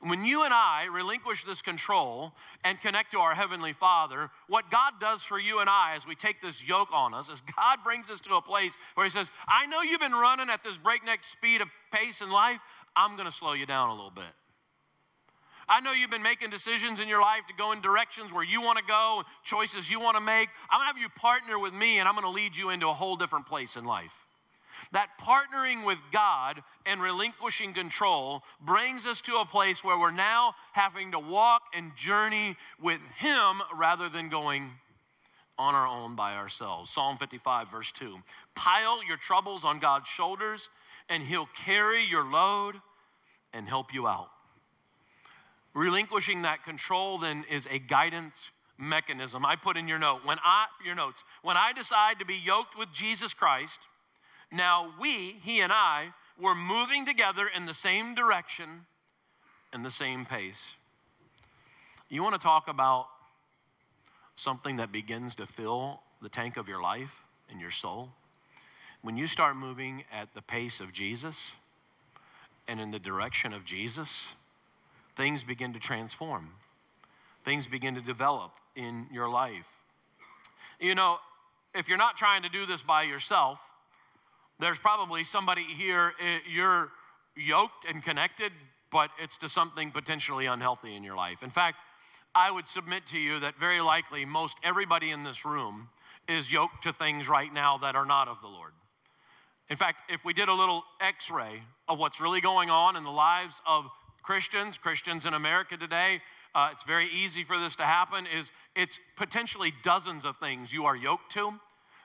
[0.02, 2.34] When you and I relinquish this control
[2.64, 6.16] and connect to our Heavenly Father, what God does for you and I as we
[6.16, 9.30] take this yoke on us is God brings us to a place where He says,
[9.48, 12.60] I know you've been running at this breakneck speed of pace in life.
[12.96, 14.24] I'm going to slow you down a little bit.
[15.70, 18.62] I know you've been making decisions in your life to go in directions where you
[18.62, 20.50] want to go, choices you want to make.
[20.70, 22.90] I'm going to have you partner with me and I'm going to lead you into
[22.90, 24.26] a whole different place in life.
[24.92, 30.56] That partnering with God and relinquishing control brings us to a place where we're now
[30.74, 34.72] having to walk and journey with Him rather than going
[35.58, 36.90] on our own by ourselves.
[36.90, 38.18] Psalm 55, verse 2.
[38.56, 40.70] Pile your troubles on God's shoulders,
[41.10, 42.76] and He'll carry your load
[43.54, 44.30] and help you out.
[45.74, 49.46] Relinquishing that control then is a guidance mechanism.
[49.46, 52.78] I put in your note when I your notes when I decide to be yoked
[52.78, 53.80] with Jesus Christ
[54.52, 58.86] now we, he and I, were moving together in the same direction
[59.74, 60.74] and the same pace.
[62.10, 63.08] You want to talk about
[64.36, 68.10] something that begins to fill the tank of your life and your soul?
[69.02, 71.54] When you start moving at the pace of Jesus
[72.68, 74.28] and in the direction of Jesus,
[75.16, 76.50] things begin to transform.
[77.44, 79.68] Things begin to develop in your life.
[80.80, 81.18] You know,
[81.74, 83.60] if you're not trying to do this by yourself,
[84.62, 86.90] there's probably somebody here, eh, you're
[87.36, 88.52] yoked and connected,
[88.92, 91.44] but it's to something potentially unhealthy in your life.
[91.44, 91.78] In fact,
[92.36, 95.90] I would submit to you that very likely most everybody in this room
[96.30, 98.72] is yoked to things right now that are not of the Lord.
[99.70, 103.04] In fact, if we did a little x ray of what's really going on in
[103.04, 103.86] the lives of
[104.22, 106.22] Christians, Christians in America today,
[106.54, 110.86] uh, it's very easy for this to happen, is it's potentially dozens of things you
[110.86, 111.54] are yoked to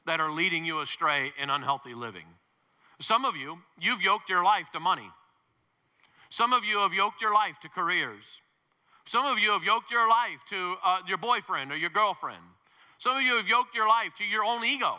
[0.07, 2.25] that are leading you astray in unhealthy living.
[3.01, 5.11] Some of you, you've yoked your life to money.
[6.31, 8.41] Some of you have yoked your life to careers.
[9.05, 12.43] Some of you have yoked your life to uh, your boyfriend or your girlfriend.
[12.99, 14.97] Some of you have yoked your life to your own ego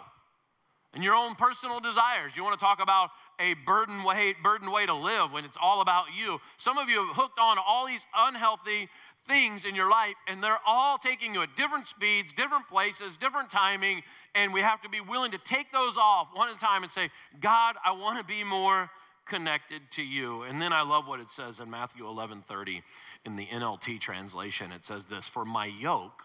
[0.94, 2.38] and your own personal desires.
[2.38, 5.82] You want to talk about a burden way, burden way to live when it's all
[5.82, 6.40] about you.
[6.58, 8.90] Some of you have hooked on all these unhealthy
[9.28, 13.50] things in your life, and they're all taking you at different speeds, different places, different
[13.50, 14.02] timing,
[14.36, 16.92] and we have to be willing to take those off one at a time and
[16.92, 17.10] say,
[17.42, 18.90] God, I want to be more
[19.28, 20.44] connected to you.
[20.44, 22.82] And then I love what it says in Matthew 11 30
[23.26, 24.72] in the NLT translation.
[24.72, 26.24] It says this For my yoke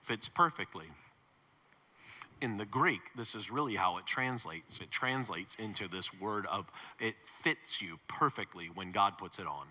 [0.00, 0.86] fits perfectly.
[2.42, 4.80] In the Greek, this is really how it translates.
[4.80, 6.66] It translates into this word of
[7.00, 9.66] it fits you perfectly when God puts it on.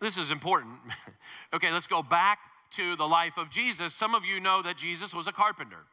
[0.00, 0.74] This is important.
[1.54, 2.38] okay, let's go back
[2.72, 3.94] to the life of Jesus.
[3.94, 5.84] Some of you know that Jesus was a carpenter.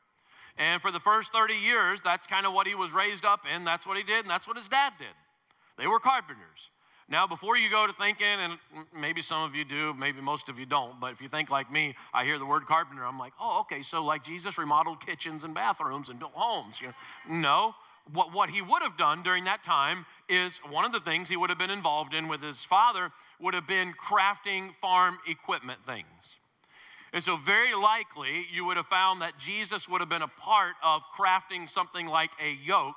[0.58, 3.63] And for the first 30 years, that's kind of what he was raised up in.
[3.63, 5.08] That's what he did, and that's what his dad did.
[5.78, 6.70] They were carpenters.
[7.10, 8.58] Now, before you go to thinking, and
[8.93, 11.72] maybe some of you do, maybe most of you don't, but if you think like
[11.72, 15.46] me, I hear the word carpenter, I'm like, oh, okay, so like Jesus remodeled kitchens
[15.46, 16.82] and bathrooms and built homes.
[16.82, 16.93] You know?
[17.30, 17.76] No,
[18.13, 21.38] what, what he would have done during that time is one of the things he
[21.38, 26.38] would have been involved in with his father would have been crafting farm equipment things.
[27.13, 30.74] And so, very likely, you would have found that Jesus would have been a part
[30.84, 32.96] of crafting something like a yoke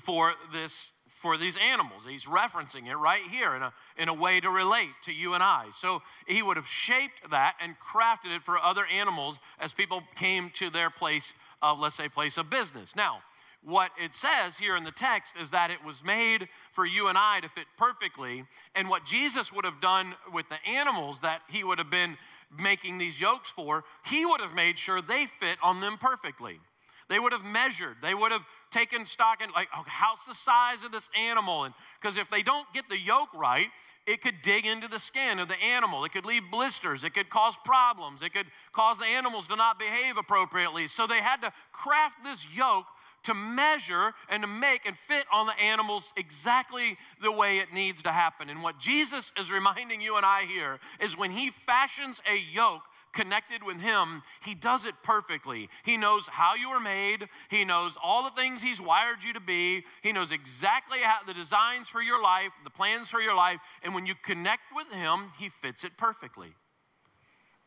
[0.00, 2.04] for this for these animals.
[2.06, 5.42] He's referencing it right here in a, in a way to relate to you and
[5.42, 5.68] I.
[5.72, 10.50] So he would have shaped that and crafted it for other animals as people came
[10.50, 12.94] to their place of, let's say, place of business.
[12.94, 13.22] Now,
[13.66, 17.18] what it says here in the text is that it was made for you and
[17.18, 18.44] I to fit perfectly.
[18.76, 22.16] And what Jesus would have done with the animals that he would have been
[22.60, 26.60] making these yokes for, he would have made sure they fit on them perfectly.
[27.08, 30.90] They would have measured, they would have taken stock in, like, how's the size of
[30.90, 31.64] this animal?
[31.64, 33.68] And because if they don't get the yoke right,
[34.06, 36.04] it could dig into the skin of the animal.
[36.04, 37.04] It could leave blisters.
[37.04, 38.22] It could cause problems.
[38.22, 40.88] It could cause the animals to not behave appropriately.
[40.88, 42.86] So they had to craft this yoke
[43.26, 48.02] to measure and to make and fit on the animals exactly the way it needs
[48.02, 48.48] to happen.
[48.48, 52.82] And what Jesus is reminding you and I here is when he fashions a yoke
[53.12, 55.68] connected with him, he does it perfectly.
[55.84, 59.40] He knows how you were made, he knows all the things he's wired you to
[59.40, 63.58] be, he knows exactly how the designs for your life, the plans for your life,
[63.82, 66.48] and when you connect with him, he fits it perfectly.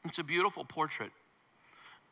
[0.06, 1.12] It's a beautiful portrait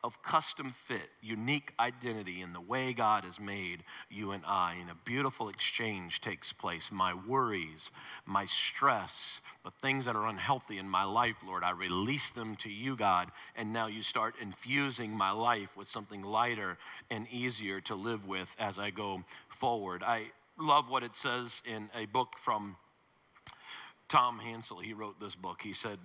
[0.04, 4.76] of custom fit, unique identity in the way God has made you and I.
[4.80, 6.92] And a beautiful exchange takes place.
[6.92, 7.92] My worries,
[8.26, 12.70] my stress, the things that are unhealthy in my life, Lord, I release them to
[12.70, 13.32] you, God.
[13.56, 16.78] And now you start infusing my life with something lighter
[17.10, 20.04] and easier to live with as I go forward.
[20.04, 20.28] I
[20.60, 22.76] love what it says in a book from
[24.10, 24.80] Tom Hansel.
[24.80, 25.62] He wrote this book.
[25.62, 26.00] He said,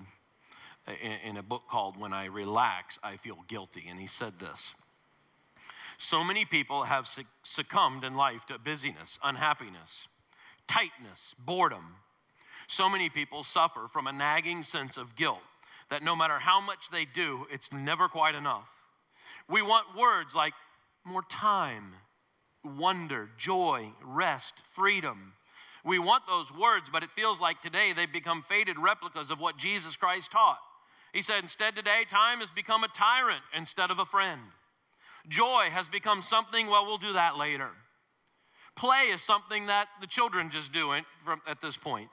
[1.24, 3.84] in, a book called When I Relax, I Feel Guilty.
[3.88, 4.72] And he said this
[5.98, 7.08] So many people have
[7.42, 10.08] succumbed in life to busyness, unhappiness,
[10.66, 11.96] tightness, boredom.
[12.68, 15.42] So many people suffer from a nagging sense of guilt
[15.90, 18.68] that no matter how much they do, it's never quite enough.
[19.48, 20.54] We want words like
[21.04, 21.94] more time,
[22.64, 25.34] wonder, joy, rest, freedom.
[25.84, 29.56] We want those words, but it feels like today they've become faded replicas of what
[29.56, 30.60] Jesus Christ taught.
[31.12, 34.40] He said, instead today, time has become a tyrant instead of a friend.
[35.28, 37.68] Joy has become something, well, we'll do that later.
[38.74, 40.92] Play is something that the children just do
[41.46, 42.08] at this point.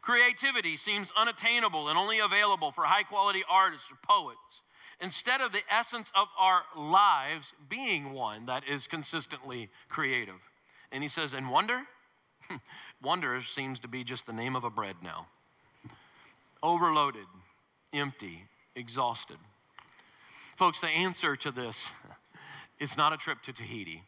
[0.00, 4.62] Creativity seems unattainable and only available for high quality artists or poets,
[5.00, 10.40] instead of the essence of our lives being one that is consistently creative.
[10.90, 11.82] And he says, and wonder?
[13.02, 15.26] wonder seems to be just the name of a bread now.
[16.62, 17.26] Overloaded
[17.92, 18.44] empty,
[18.76, 19.36] exhausted.
[20.56, 21.86] Folks, the answer to this
[22.80, 24.02] is not a trip to Tahiti.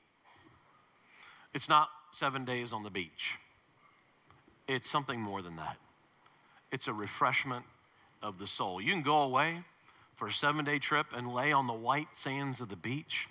[1.55, 3.39] It's not seven days on the beach.
[4.69, 5.77] It's something more than that.
[6.71, 7.65] It's a refreshment
[8.23, 8.81] of the soul.
[8.81, 9.63] You can go away
[10.15, 13.29] for a seven day trip and lay on the white sands of the beach,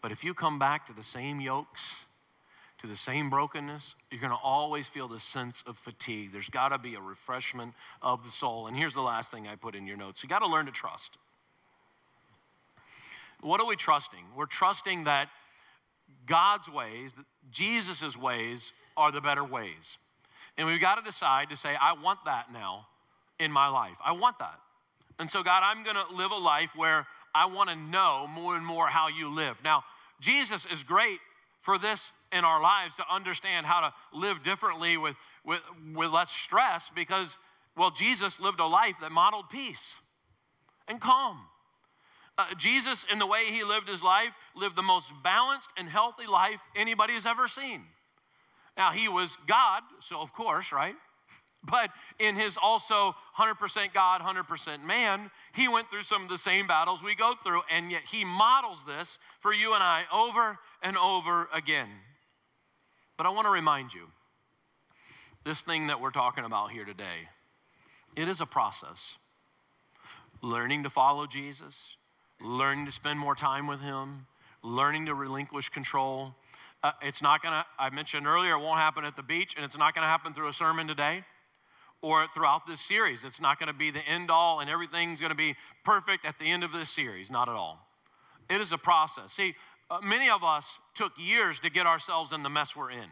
[0.00, 1.96] but if you come back to the same yokes,
[2.78, 6.30] to the same brokenness, you're going to always feel the sense of fatigue.
[6.32, 8.66] There's got to be a refreshment of the soul.
[8.66, 10.72] And here's the last thing I put in your notes you got to learn to
[10.72, 11.16] trust.
[13.40, 14.24] What are we trusting?
[14.36, 15.28] We're trusting that
[16.26, 17.14] God's ways,
[17.50, 19.98] Jesus' ways, are the better ways.
[20.58, 22.86] And we've got to decide to say, I want that now
[23.38, 23.96] in my life.
[24.04, 24.58] I want that.
[25.18, 28.56] And so, God, I'm going to live a life where I want to know more
[28.56, 29.60] and more how you live.
[29.62, 29.84] Now,
[30.20, 31.18] Jesus is great
[31.66, 35.60] for this in our lives to understand how to live differently with, with,
[35.94, 37.36] with less stress because,
[37.76, 39.96] well, Jesus lived a life that modeled peace
[40.86, 41.40] and calm.
[42.38, 46.26] Uh, Jesus, in the way he lived his life, lived the most balanced and healthy
[46.26, 47.82] life anybody has ever seen.
[48.76, 50.94] Now, he was God, so of course, right?
[51.66, 56.66] But in his also 100% God, 100% man, he went through some of the same
[56.66, 60.96] battles we go through, and yet he models this for you and I over and
[60.96, 61.88] over again.
[63.16, 64.06] But I want to remind you
[65.44, 67.28] this thing that we're talking about here today,
[68.16, 69.16] it is a process.
[70.42, 71.96] Learning to follow Jesus,
[72.42, 74.26] learning to spend more time with him,
[74.62, 76.34] learning to relinquish control.
[76.82, 79.64] Uh, it's not going to, I mentioned earlier, it won't happen at the beach, and
[79.64, 81.24] it's not going to happen through a sermon today
[82.06, 83.24] or throughout this series.
[83.24, 86.38] It's not going to be the end all and everything's going to be perfect at
[86.38, 87.32] the end of this series.
[87.32, 87.84] Not at all.
[88.48, 89.32] It is a process.
[89.32, 89.56] See,
[89.90, 93.10] uh, many of us took years to get ourselves in the mess we're in.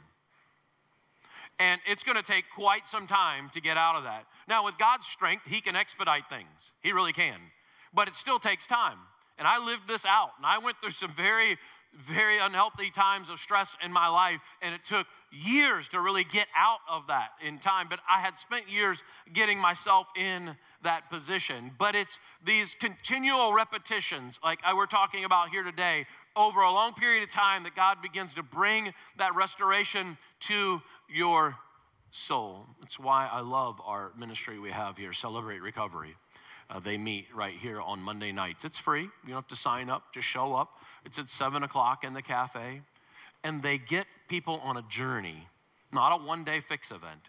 [1.59, 4.27] And it's going to take quite some time to get out of that.
[4.49, 6.71] Now, with God's strength, He can expedite things.
[6.81, 7.39] He really can.
[7.93, 8.99] But it still takes time.
[9.39, 10.31] And I lived this out.
[10.37, 11.59] And I went through some very
[11.99, 16.47] very unhealthy times of stress in my life, and it took years to really get
[16.57, 17.87] out of that in time.
[17.89, 21.71] But I had spent years getting myself in that position.
[21.79, 26.95] But it's these continual repetitions, like I were talking about here today, over a long
[26.95, 31.57] period of time, that God begins to bring that restoration to your
[32.11, 32.67] soul.
[32.83, 36.17] It's why I love our ministry we have here, Celebrate Recovery.
[36.71, 38.65] Uh, they meet right here on Monday nights.
[38.65, 39.03] It's free.
[39.03, 40.81] You don't have to sign up, just show up.
[41.05, 42.81] It's at 7 o'clock in the cafe.
[43.43, 45.47] and they get people on a journey,
[45.93, 47.29] not a one day fix event,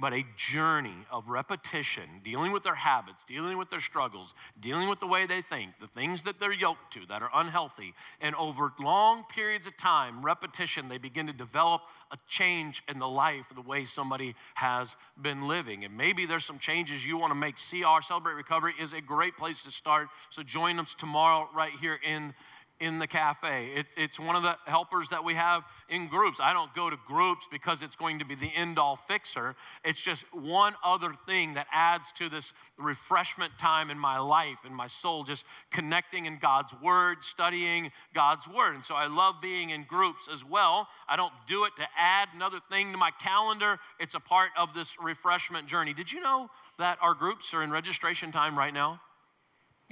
[0.00, 5.00] but a journey of repetition, dealing with their habits, dealing with their struggles, dealing with
[5.00, 7.94] the way they think, the things that they're yoked to that are unhealthy.
[8.20, 13.08] And over long periods of time, repetition, they begin to develop a change in the
[13.08, 15.84] life, the way somebody has been living.
[15.84, 17.56] And maybe there's some changes you want to make.
[17.56, 20.08] CR, Celebrate Recovery, is a great place to start.
[20.30, 22.34] So join us tomorrow right here in
[22.82, 23.70] in the cafe.
[23.76, 26.40] It, it's one of the helpers that we have in groups.
[26.42, 29.54] I don't go to groups because it's going to be the end all fixer.
[29.84, 34.74] It's just one other thing that adds to this refreshment time in my life, in
[34.74, 38.74] my soul, just connecting in God's Word, studying God's Word.
[38.74, 40.88] And so I love being in groups as well.
[41.08, 44.74] I don't do it to add another thing to my calendar, it's a part of
[44.74, 45.94] this refreshment journey.
[45.94, 49.00] Did you know that our groups are in registration time right now?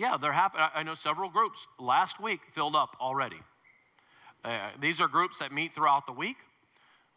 [0.01, 0.33] Yeah, they're.
[0.33, 3.37] I know several groups last week filled up already.
[4.43, 6.39] Uh, these are groups that meet throughout the week.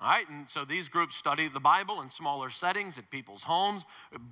[0.01, 3.85] All right, and so these groups study the Bible in smaller settings at people's homes.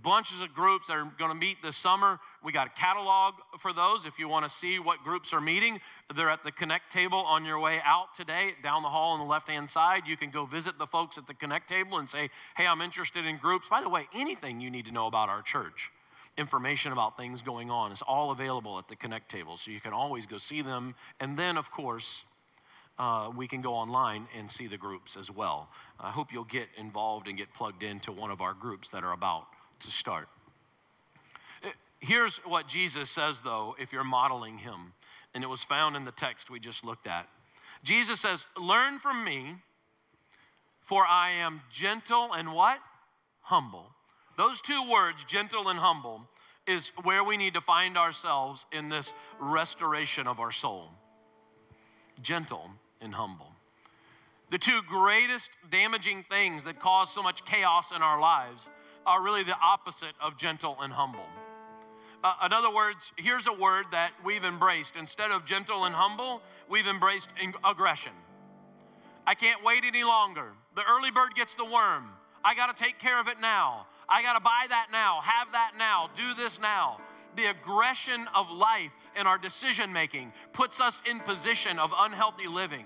[0.04, 2.20] Bunches of groups that are going to meet this summer.
[2.44, 4.06] We got a catalog for those.
[4.06, 5.80] If you want to see what groups are meeting,
[6.14, 9.32] they're at the Connect table on your way out today, down the hall on the
[9.32, 10.02] left hand side.
[10.06, 13.26] You can go visit the folks at the Connect table and say, hey, I'm interested
[13.26, 13.70] in groups.
[13.70, 15.90] By the way, anything you need to know about our church
[16.38, 19.58] information about things going on is all available at the Connect table.
[19.58, 20.96] So you can always go see them.
[21.20, 22.24] And then, of course,
[22.98, 25.70] uh, we can go online and see the groups as well.
[26.00, 29.14] I hope you'll get involved and get plugged into one of our groups that are
[29.14, 29.48] about
[29.80, 30.28] to start.
[31.64, 31.70] Uh,
[32.00, 34.94] here's what Jesus says, though, if you're modeling him,
[35.34, 37.28] and it was found in the text we just looked at.
[37.84, 39.56] Jesus says, Learn from me,
[40.80, 42.78] for I am gentle and what?
[43.42, 43.92] Humble
[44.38, 46.22] those two words, gentle and humble,
[46.68, 50.90] is where we need to find ourselves in this restoration of our soul.
[52.22, 52.70] Gentle
[53.02, 53.52] and humble.
[54.52, 58.70] The two greatest damaging things that cause so much chaos in our lives
[59.06, 61.26] are really the opposite of gentle and humble.
[62.24, 64.96] Uh, in other words, here's a word that we've embraced.
[64.96, 67.32] Instead of gentle and humble, we've embraced
[67.64, 68.12] aggression.
[69.26, 70.52] I can't wait any longer.
[70.76, 72.10] The early bird gets the worm.
[72.44, 73.88] I got to take care of it now.
[74.10, 77.00] I got to buy that now, have that now, do this now.
[77.36, 82.86] The aggression of life in our decision making puts us in position of unhealthy living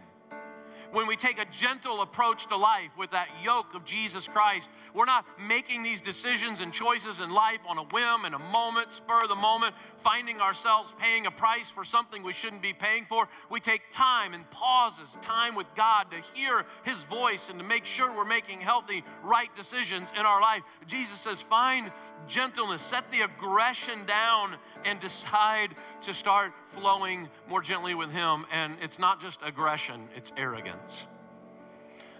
[0.95, 5.03] when we take a gentle approach to life with that yoke of Jesus Christ, we're
[5.03, 9.23] not making these decisions and choices in life on a whim, in a moment, spur
[9.23, 13.27] of the moment, finding ourselves paying a price for something we shouldn't be paying for.
[13.49, 17.83] We take time and pauses, time with God to hear His voice and to make
[17.83, 20.61] sure we're making healthy, right decisions in our life.
[20.87, 21.91] Jesus says, find
[22.25, 28.45] gentleness, set the aggression down, and decide to start flowing more gently with Him.
[28.49, 31.03] And it's not just aggression, it's arrogance arrogance.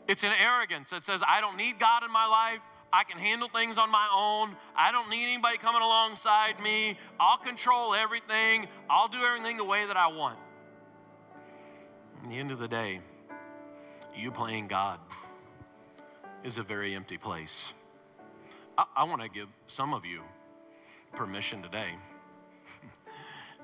[0.08, 2.60] It's an arrogance that says, I don't need God in my life.
[2.94, 4.56] I can handle things on my own.
[4.76, 6.98] I don't need anybody coming alongside me.
[7.20, 8.68] I'll control everything.
[8.90, 10.38] I'll do everything the way that I want.
[12.24, 13.02] In the end of the day,
[14.16, 15.00] you playing God
[16.44, 17.74] is a very empty place.
[18.78, 20.22] I, I want to give some of you
[21.16, 21.90] permission today.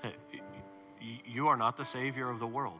[1.26, 2.80] you are not the Savior of the world.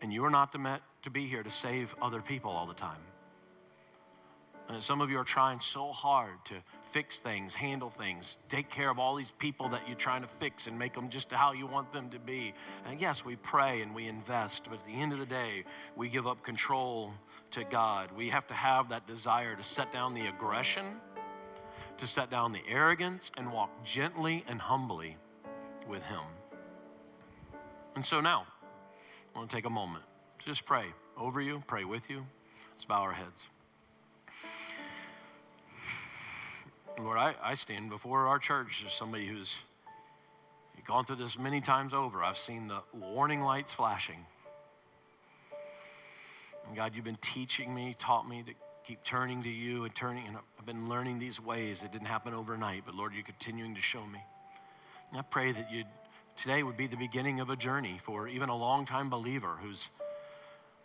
[0.00, 3.00] And you are not meant to be here to save other people all the time.
[4.68, 8.90] And some of you are trying so hard to fix things, handle things, take care
[8.90, 11.66] of all these people that you're trying to fix and make them just how you
[11.66, 12.52] want them to be.
[12.86, 15.64] And yes, we pray and we invest, but at the end of the day,
[15.96, 17.14] we give up control
[17.52, 18.10] to God.
[18.14, 20.96] We have to have that desire to set down the aggression,
[21.96, 25.16] to set down the arrogance, and walk gently and humbly
[25.88, 26.24] with Him.
[27.94, 28.46] And so now,
[29.38, 30.02] Want to take a moment
[30.40, 30.86] to just pray
[31.16, 32.26] over you, pray with you.
[32.72, 33.46] Let's bow our heads.
[36.98, 39.54] Lord, I, I stand before our church as somebody who's
[40.88, 42.24] gone through this many times over.
[42.24, 44.26] I've seen the warning lights flashing.
[46.66, 48.52] And God, you've been teaching me, taught me to
[48.84, 51.84] keep turning to you and turning, and I've been learning these ways.
[51.84, 54.18] It didn't happen overnight, but Lord, you're continuing to show me.
[55.10, 55.86] And I pray that you'd
[56.38, 59.88] today would be the beginning of a journey for even a longtime believer who's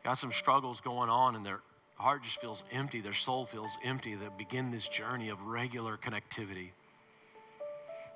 [0.03, 1.61] got some struggles going on and their
[1.95, 6.69] heart just feels empty, their soul feels empty, that begin this journey of regular connectivity,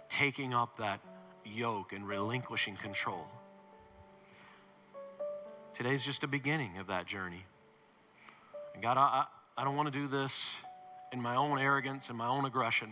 [0.09, 0.99] taking up that
[1.45, 3.27] yoke and relinquishing control.
[5.75, 7.45] Today's just a beginning of that journey.
[8.73, 9.25] And God, I,
[9.55, 10.55] I don't want to do this
[11.13, 12.89] in my own arrogance and my own aggression.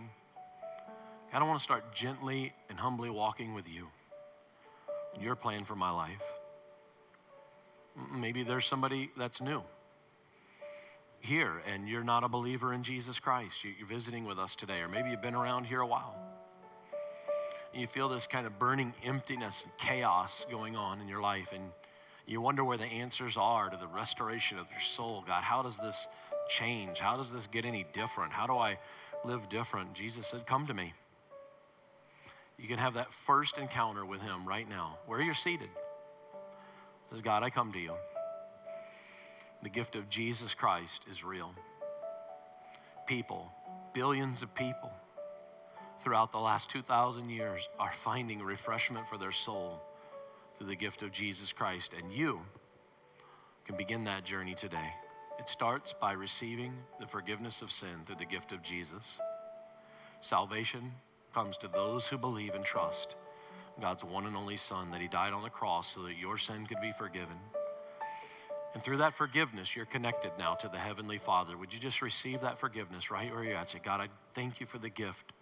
[1.31, 3.87] God, I want to start gently and humbly walking with you
[5.19, 6.23] your plan for my life.
[8.13, 9.63] Maybe there's somebody that's new
[11.25, 13.63] here and you're not a believer in Jesus Christ.
[13.63, 16.15] You're visiting with us today, or maybe you've been around here a while.
[17.73, 21.51] And you feel this kind of burning emptiness and chaos going on in your life,
[21.51, 21.63] and
[22.25, 25.23] you wonder where the answers are to the restoration of your soul.
[25.27, 26.07] God, how does this
[26.47, 26.99] change?
[26.99, 28.31] How does this get any different?
[28.31, 28.77] How do I
[29.25, 29.93] live different?
[29.93, 30.93] Jesus said, Come to me.
[32.57, 35.69] You can have that first encounter with Him right now, where you're seated.
[37.09, 37.93] Says, God, I come to you.
[39.61, 41.53] The gift of Jesus Christ is real.
[43.07, 43.51] People,
[43.93, 44.91] billions of people
[45.99, 49.81] throughout the last 2,000 years are finding refreshment for their soul
[50.53, 51.93] through the gift of Jesus Christ.
[51.93, 52.39] And you
[53.65, 54.93] can begin that journey today.
[55.39, 59.17] It starts by receiving the forgiveness of sin through the gift of Jesus.
[60.21, 60.91] Salvation
[61.35, 63.17] comes to those who believe and trust
[63.81, 66.65] God's one and only Son, that He died on the cross so that your sin
[66.65, 67.35] could be forgiven.
[68.73, 71.57] And through that forgiveness, you're connected now to the Heavenly Father.
[71.57, 73.69] Would you just receive that forgiveness right where you're at?
[73.69, 75.33] Say, God, I thank you for the gift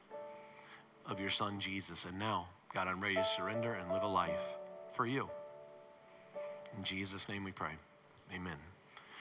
[1.05, 2.05] of your Son, Jesus.
[2.05, 4.57] And now, God, I'm ready to surrender and live a life
[4.93, 5.29] for you.
[6.75, 7.73] In Jesus' name we pray.
[8.33, 8.72] Amen.